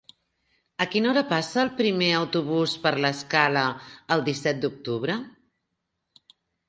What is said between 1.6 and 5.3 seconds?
el primer autobús per l'Escala el disset d'octubre?